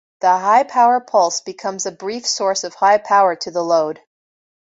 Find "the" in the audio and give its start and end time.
3.51-3.61